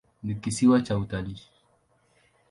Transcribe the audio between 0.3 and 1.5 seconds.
kisiwa cha utalii.